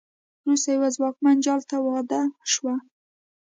[0.43, 2.75] وروسته یوه ځواکمن جال ته واده شوه.